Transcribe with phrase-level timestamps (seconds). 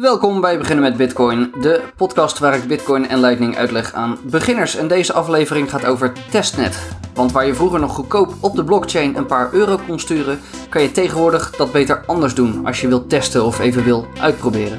[0.00, 4.76] Welkom bij Beginnen met Bitcoin, de podcast waar ik Bitcoin en Lightning uitleg aan beginners.
[4.76, 6.78] En deze aflevering gaat over testnet.
[7.14, 10.82] Want waar je vroeger nog goedkoop op de blockchain een paar euro kon sturen, kan
[10.82, 14.78] je tegenwoordig dat beter anders doen als je wilt testen of even wil uitproberen.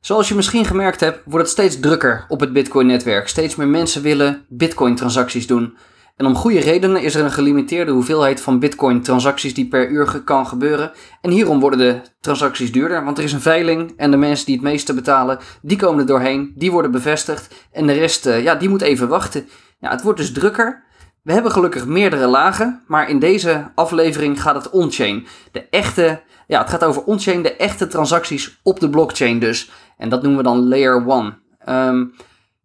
[0.00, 3.28] Zoals je misschien gemerkt hebt, wordt het steeds drukker op het Bitcoin-netwerk.
[3.28, 5.76] Steeds meer mensen willen Bitcoin-transacties doen.
[6.16, 10.46] En om goede redenen is er een gelimiteerde hoeveelheid van Bitcoin-transacties die per uur kan
[10.46, 10.92] gebeuren.
[11.20, 14.54] En hierom worden de transacties duurder, want er is een veiling en de mensen die
[14.54, 18.54] het meeste betalen, die komen er doorheen, die worden bevestigd en de rest, eh, ja,
[18.54, 19.48] die moet even wachten.
[19.78, 20.84] Ja, het wordt dus drukker.
[21.22, 25.26] We hebben gelukkig meerdere lagen, maar in deze aflevering gaat het on-chain.
[25.52, 29.70] De echte, ja, het gaat over on-chain, de echte transacties op de blockchain dus.
[29.96, 31.38] En dat noemen we dan layer 1.
[31.68, 32.14] Um,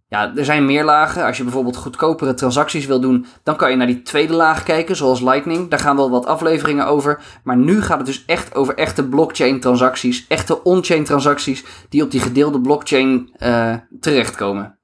[0.09, 1.25] ja, er zijn meer lagen.
[1.25, 4.95] Als je bijvoorbeeld goedkopere transacties wil doen, dan kan je naar die tweede laag kijken,
[4.95, 5.69] zoals Lightning.
[5.69, 7.21] Daar gaan wel wat afleveringen over.
[7.43, 12.11] Maar nu gaat het dus echt over echte blockchain transacties, echte on-chain transacties die op
[12.11, 14.77] die gedeelde blockchain uh, terechtkomen.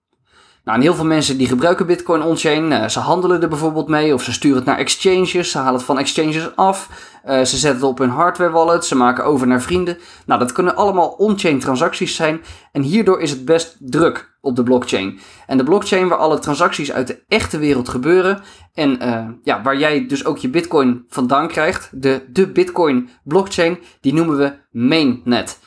[0.64, 2.72] Nou, en heel veel mensen die gebruiken Bitcoin on-chain.
[2.72, 5.52] Uh, ze handelen er bijvoorbeeld mee of ze sturen het naar exchanges.
[5.52, 6.90] Ze halen het van exchanges af.
[7.26, 8.86] Uh, ze zetten het op hun hardware wallet.
[8.86, 9.98] Ze maken over naar vrienden.
[10.26, 12.42] Nou, dat kunnen allemaal on-chain transacties zijn.
[12.72, 15.20] En hierdoor is het best druk op de blockchain.
[15.48, 18.42] En de blockchain waar alle transacties uit de echte wereld gebeuren.
[18.74, 21.90] En uh, ja, waar jij dus ook je Bitcoin vandaan krijgt.
[21.94, 25.60] De, de Bitcoin blockchain, die noemen we mainnet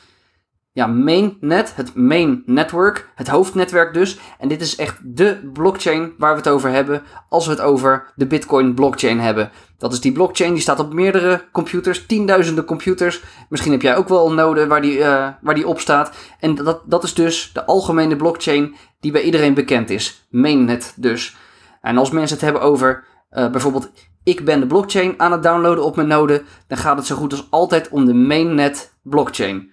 [0.71, 4.19] ja, mainnet, het main network, het hoofdnetwerk dus.
[4.39, 8.11] En dit is echt de blockchain waar we het over hebben als we het over
[8.15, 9.51] de Bitcoin blockchain hebben.
[9.77, 13.23] Dat is die blockchain, die staat op meerdere computers, tienduizenden computers.
[13.49, 16.15] Misschien heb jij ook wel een waar die, uh, waar die op staat.
[16.39, 20.27] En dat, dat is dus de algemene blockchain die bij iedereen bekend is.
[20.29, 21.37] Mainnet dus.
[21.81, 23.91] En als mensen het hebben over uh, bijvoorbeeld
[24.23, 27.31] ik ben de blockchain aan het downloaden op mijn node, dan gaat het zo goed
[27.31, 29.71] als altijd om de mainnet blockchain.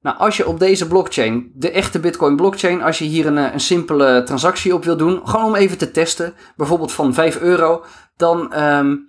[0.00, 3.52] Nou, als je op deze blockchain, de echte Bitcoin blockchain, als je hier een, eh,
[3.52, 7.84] een simpele transactie op wil doen, gewoon om even te testen, bijvoorbeeld van 5 euro,
[8.16, 9.08] dan, um,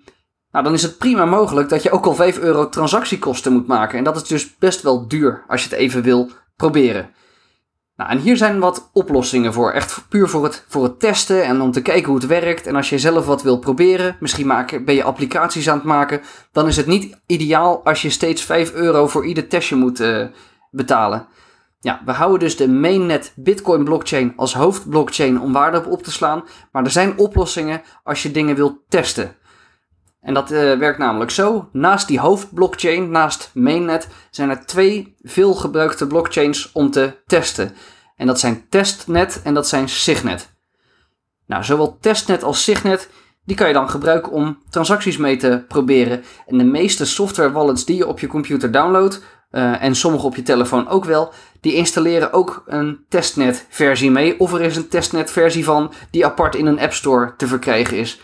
[0.50, 3.98] nou, dan is het prima mogelijk dat je ook al 5 euro transactiekosten moet maken.
[3.98, 7.10] En dat is dus best wel duur als je het even wil proberen.
[8.00, 9.70] Nou, en hier zijn wat oplossingen voor.
[9.70, 12.66] Echt puur voor het, voor het testen en om te kijken hoe het werkt.
[12.66, 16.20] En als je zelf wat wil proberen, misschien maken, ben je applicaties aan het maken,
[16.52, 20.26] dan is het niet ideaal als je steeds 5 euro voor ieder testje moet, uh,
[20.70, 21.26] betalen.
[21.80, 26.12] Ja, we houden dus de mainnet Bitcoin blockchain als hoofdblockchain om waarde op op te
[26.12, 26.44] slaan.
[26.72, 29.36] Maar er zijn oplossingen als je dingen wilt testen.
[30.20, 31.68] En dat uh, werkt namelijk zo.
[31.72, 37.74] Naast die hoofdblockchain, naast mainnet, zijn er twee veelgebruikte blockchains om te testen.
[38.16, 40.52] En dat zijn testnet en dat zijn signet.
[41.46, 43.10] Nou, zowel testnet als signet,
[43.44, 46.24] die kan je dan gebruiken om transacties mee te proberen.
[46.46, 50.36] En de meeste software wallets die je op je computer downloadt, uh, en sommige op
[50.36, 54.40] je telefoon ook wel, die installeren ook een testnet versie mee.
[54.40, 57.96] Of er is een testnet versie van die apart in een app store te verkrijgen
[57.96, 58.20] is.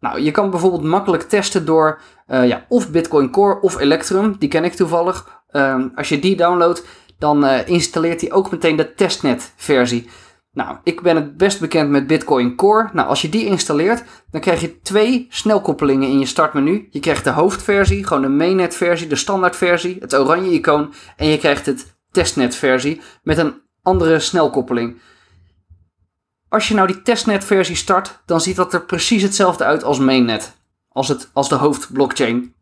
[0.00, 4.48] Nou, je kan bijvoorbeeld makkelijk testen door uh, ja, of Bitcoin Core of Electrum, die
[4.48, 5.42] ken ik toevallig.
[5.52, 6.84] Uh, als je die downloadt,
[7.18, 10.08] dan uh, installeert hij ook meteen de testnet versie.
[10.54, 12.88] Nou, ik ben het best bekend met Bitcoin Core.
[12.92, 16.88] Nou, als je die installeert, dan krijg je twee snelkoppelingen in je startmenu.
[16.90, 20.94] Je krijgt de hoofdversie, gewoon de mainnet versie, de standaardversie, het oranje icoon.
[21.16, 25.00] En je krijgt het testnet versie met een andere snelkoppeling.
[26.48, 29.98] Als je nou die testnet versie start, dan ziet dat er precies hetzelfde uit als
[29.98, 30.56] mainnet.
[30.88, 32.54] Als, het, als de hoofdblockchain.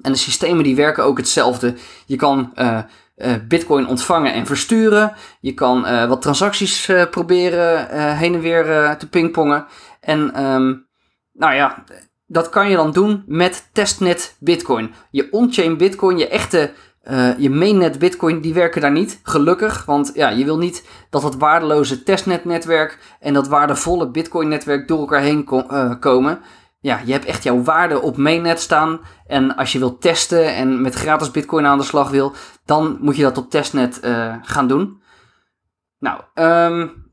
[0.00, 1.74] En de systemen die werken ook hetzelfde.
[2.06, 2.52] Je kan...
[2.56, 2.78] Uh,
[3.18, 5.12] uh, Bitcoin ontvangen en versturen.
[5.40, 9.66] Je kan uh, wat transacties uh, proberen heen en weer te pingpongen.
[10.00, 10.86] En um,
[11.32, 11.84] nou ja,
[12.26, 14.94] dat kan je dan doen met testnet Bitcoin.
[15.10, 16.70] Je on-chain Bitcoin, je echte,
[17.38, 19.20] je mainnet Bitcoin, die werken daar niet.
[19.22, 24.48] Gelukkig, want ja, je wil niet dat dat waardeloze testnet netwerk en dat waardevolle Bitcoin
[24.48, 25.44] netwerk door elkaar heen
[26.00, 26.40] komen
[26.80, 29.00] ja, je hebt echt jouw waarde op mainnet staan.
[29.26, 32.32] En als je wilt testen en met gratis bitcoin aan de slag wil,
[32.64, 35.02] dan moet je dat op testnet uh, gaan doen.
[35.98, 37.12] Nou, um,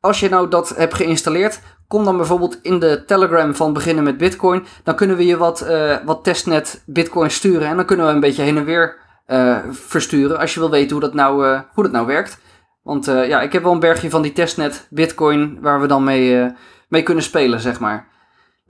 [0.00, 4.16] als je nou dat hebt geïnstalleerd, kom dan bijvoorbeeld in de Telegram van Beginnen met
[4.16, 4.64] Bitcoin.
[4.84, 8.20] Dan kunnen we je wat, uh, wat testnet bitcoin sturen en dan kunnen we een
[8.20, 10.38] beetje heen en weer uh, versturen.
[10.38, 12.38] Als je wil weten hoe dat nou, hoe dat nou werkt.
[12.82, 16.54] Want ja, ik heb wel een bergje van die testnet bitcoin waar we dan mee,
[16.88, 18.08] mee kunnen spelen, zeg maar.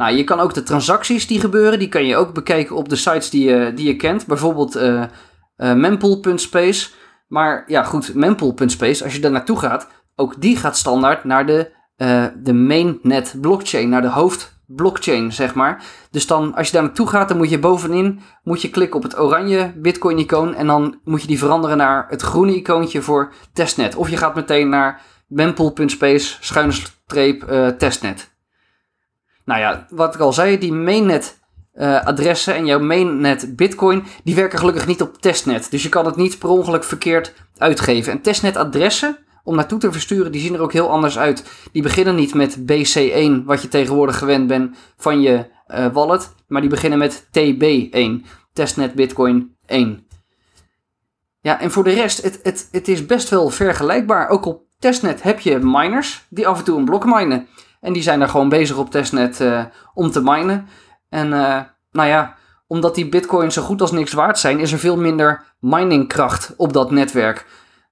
[0.00, 2.96] Nou, je kan ook de transacties die gebeuren, die kan je ook bekijken op de
[2.96, 4.26] sites die je, die je kent.
[4.26, 5.02] Bijvoorbeeld uh,
[5.56, 6.90] uh, mempool.space.
[7.28, 11.72] Maar ja, goed, mempool.space, als je daar naartoe gaat, ook die gaat standaard naar de,
[11.96, 15.82] uh, de mainnet blockchain, naar de hoofd blockchain, zeg maar.
[16.10, 19.02] Dus dan, als je daar naartoe gaat, dan moet je bovenin moet je klikken op
[19.02, 20.54] het oranje Bitcoin-icoon.
[20.54, 23.94] En dan moet je die veranderen naar het groene icoontje voor testnet.
[23.94, 27.44] Of je gaat meteen naar mempool.space schuine streep
[27.78, 28.29] testnet.
[29.50, 31.38] Nou ja, wat ik al zei, die mainnet
[31.74, 35.70] uh, adressen en jouw mainnet Bitcoin, die werken gelukkig niet op testnet.
[35.70, 38.12] Dus je kan het niet per ongeluk verkeerd uitgeven.
[38.12, 41.68] En testnet adressen om naartoe te versturen, die zien er ook heel anders uit.
[41.72, 46.60] Die beginnen niet met BC1, wat je tegenwoordig gewend bent van je uh, wallet, maar
[46.60, 50.06] die beginnen met TB1, testnet Bitcoin 1.
[51.40, 54.28] Ja, en voor de rest, het, het, het is best wel vergelijkbaar.
[54.28, 57.46] Ook op testnet heb je miners die af en toe een blok minen.
[57.80, 60.66] En die zijn daar gewoon bezig op testnet uh, om te minen.
[61.08, 61.60] En uh,
[61.90, 62.34] nou ja,
[62.66, 66.72] omdat die bitcoins zo goed als niks waard zijn, is er veel minder miningkracht op
[66.72, 67.46] dat netwerk.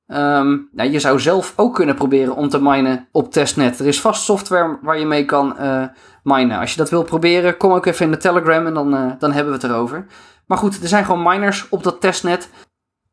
[0.07, 3.79] Um, nou, je zou zelf ook kunnen proberen om te minen op testnet.
[3.79, 5.85] Er is vast software waar je mee kan uh,
[6.23, 6.59] minen.
[6.59, 9.53] Als je dat wil proberen, kom ook even in de Telegram en dan, dan hebben
[9.53, 10.07] we het erover.
[10.47, 12.51] Maar goed, er zijn gewoon miners op dat testnet.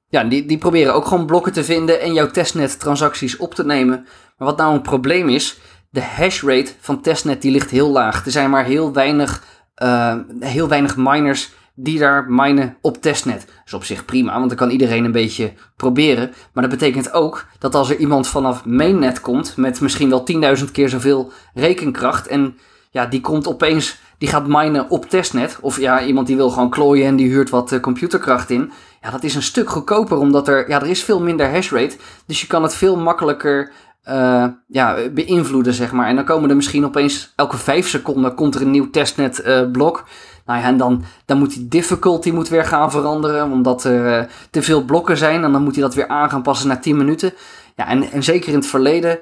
[0.07, 3.66] Ja, die, die proberen ook gewoon blokken te vinden en jouw testnet transacties op te
[3.66, 4.07] nemen.
[4.38, 5.60] Maar wat nou een probleem is,
[5.95, 8.25] de hash rate van testnet die ligt heel laag.
[8.25, 9.44] Er zijn maar heel weinig,
[9.83, 13.39] uh, heel weinig miners die daar minen op testnet.
[13.39, 16.33] Dat is op zich prima, want dan kan iedereen een beetje proberen.
[16.53, 20.24] Maar dat betekent ook dat als er iemand vanaf mainnet komt met misschien wel
[20.57, 22.57] 10.000 keer zoveel rekenkracht en
[22.91, 25.57] ja, die komt opeens, die gaat minen op testnet.
[25.62, 28.71] Of ja, iemand die wil gewoon klooien en die huurt wat uh, computerkracht in.
[29.01, 31.98] Ja, dat is een stuk goedkoper, omdat er, ja, er is veel minder hashrate.
[32.25, 33.71] Dus je kan het veel makkelijker
[34.09, 36.07] uh, ja, beïnvloeden, zeg maar.
[36.07, 39.71] En dan komen er misschien opeens elke vijf seconden komt er een nieuw testnet uh,
[39.71, 40.03] blok.
[40.45, 44.25] Nou ja, en dan, dan moet die difficulty moet weer gaan veranderen, omdat er uh,
[44.49, 45.43] te veel blokken zijn.
[45.43, 47.33] En dan moet hij dat weer aan gaan passen na 10 minuten.
[47.75, 49.19] Ja, en, en zeker in het verleden,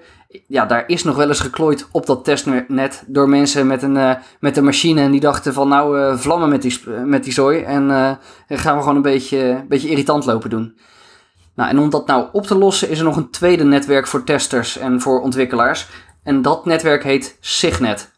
[0.48, 4.58] ja, daar is nog wel eens geklooid op dat testnet door mensen met een, met
[4.58, 5.02] een machine.
[5.02, 7.62] En die dachten van nou, vlammen met die, met die zooi.
[7.62, 7.90] En
[8.48, 10.76] gaan we gewoon een beetje, een beetje irritant lopen doen.
[11.56, 14.24] Nou, en om dat nou op te lossen is er nog een tweede netwerk voor
[14.24, 15.90] testers en voor ontwikkelaars.
[16.24, 18.12] En dat netwerk heet Signet.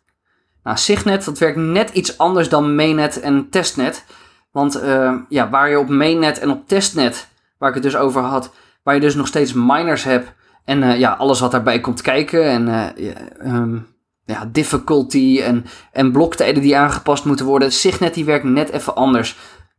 [0.63, 4.05] Nou, Signet dat werkt net iets anders dan mainnet en testnet.
[4.51, 7.27] Want uh, ja, waar je op mainnet en op testnet,
[7.57, 8.53] waar ik het dus over had,
[8.83, 10.33] waar je dus nog steeds miners hebt
[10.65, 12.67] en uh, ja, alles wat daarbij komt kijken en
[12.97, 13.87] uh, um,
[14.25, 17.71] ja, difficulty en, en bloktijden die aangepast moeten worden.
[17.71, 19.37] Signet die werkt net even anders.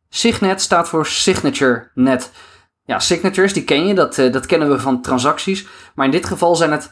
[0.08, 2.30] Signet staat voor Signature Net.
[2.86, 5.66] Ja, signatures, die ken je, dat, dat kennen we van transacties.
[5.94, 6.90] Maar in dit geval zijn het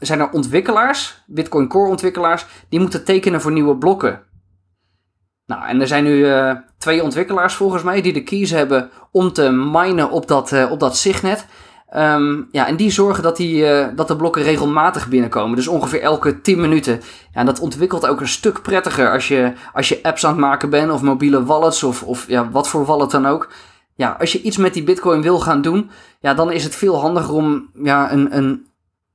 [0.00, 4.22] zijn er ontwikkelaars, Bitcoin Core ontwikkelaars, die moeten tekenen voor nieuwe blokken.
[5.46, 9.32] Nou, en er zijn nu uh, twee ontwikkelaars volgens mij die de keys hebben om
[9.32, 11.46] te minen op dat, op dat signet.
[11.96, 13.64] Um, ja, en die zorgen dat, die,
[13.94, 15.56] dat de blokken regelmatig binnenkomen.
[15.56, 17.00] Dus ongeveer elke 10 minuten.
[17.32, 20.40] Ja, en dat ontwikkelt ook een stuk prettiger als je, als je apps aan het
[20.40, 23.48] maken bent of mobiele wallets of, of ja, wat voor wallet dan ook.
[24.00, 27.00] Ja, als je iets met die bitcoin wil gaan doen, ja, dan is het veel
[27.00, 28.66] handiger om ja, een, een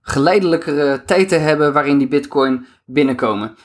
[0.01, 3.55] geleidelijkere tijd te hebben waarin die bitcoin binnenkomen.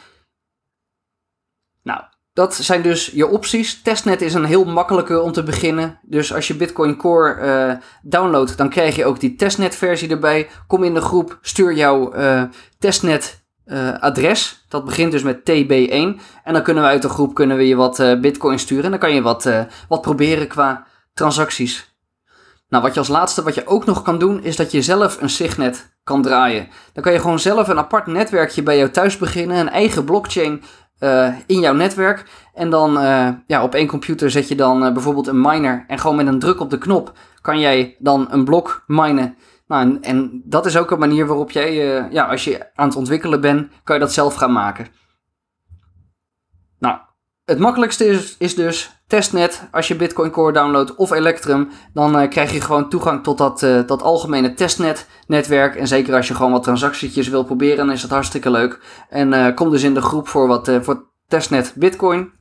[1.83, 2.01] Nou,
[2.33, 3.83] dat zijn dus je opties.
[3.83, 5.99] Testnet is een heel makkelijke om te beginnen.
[6.03, 10.49] Dus als je Bitcoin Core uh, downloadt, dan krijg je ook die testnet versie erbij.
[10.67, 12.43] Kom in de groep, stuur jouw uh,
[12.79, 14.65] testnet uh, adres.
[14.69, 16.21] Dat begint dus met TB1.
[16.45, 18.85] En dan kunnen we uit de groep kunnen we je wat bitcoin sturen.
[18.85, 19.51] En dan kan je wat,
[19.89, 21.95] wat proberen qua transacties.
[22.69, 25.21] Nou, wat je als laatste, wat je ook nog kan doen, is dat je zelf
[25.21, 26.69] een signet kan draaien.
[26.93, 30.63] Dan kan je gewoon zelf een apart netwerkje bij jou thuis beginnen, een eigen blockchain
[31.01, 32.25] uh, in jouw netwerk.
[32.55, 35.85] En dan uh, ja, op één computer zet je dan uh, bijvoorbeeld een miner.
[35.87, 39.37] En gewoon met een druk op de knop kan jij dan een blok minen.
[39.67, 41.75] Nou, en, en dat is ook een manier waarop jij,
[42.11, 44.87] ja, als je aan het ontwikkelen bent, kan je dat zelf gaan maken.
[47.45, 49.69] Het makkelijkste is, is dus testnet.
[49.71, 53.63] Als je Bitcoin Core downloadt of Electrum, dan uh, krijg je gewoon toegang tot dat,
[53.63, 55.77] uh, dat algemene testnet netwerk.
[55.77, 58.81] En zeker als je gewoon wat transactietjes wil proberen, dan is dat hartstikke leuk.
[59.09, 62.33] En uh, kom dus in de groep voor wat voor testnet Bitcoin.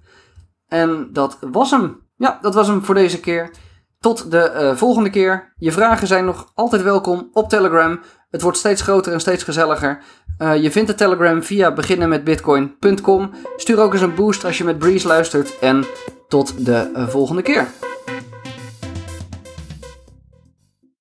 [0.67, 2.07] En dat was hem.
[2.15, 3.51] Ja, dat was hem voor deze keer.
[3.99, 5.53] Tot de volgende keer.
[5.55, 7.99] Je vragen zijn nog altijd welkom op Telegram.
[8.29, 9.99] Het wordt steeds groter en steeds gezelliger.
[10.39, 13.31] Uh, je vindt de Telegram via beginnenmetbitcoin.com.
[13.57, 15.59] Stuur ook eens een boost als je met Breeze luistert.
[15.59, 15.85] En
[16.27, 17.67] tot de uh, volgende keer.